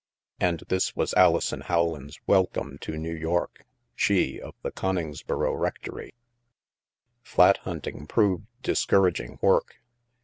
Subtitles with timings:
[0.39, 3.67] And this was Alison Howland's welcome to New York!
[3.95, 6.15] She, of the Coningsboro rectory!
[7.21, 9.75] Flat hunting proved discouraging work.